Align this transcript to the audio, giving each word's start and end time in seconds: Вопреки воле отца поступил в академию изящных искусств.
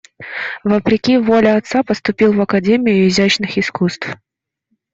Вопреки 0.63 1.19
воле 1.19 1.53
отца 1.53 1.83
поступил 1.83 2.33
в 2.33 2.41
академию 2.41 3.07
изящных 3.07 3.55
искусств. 3.59 4.07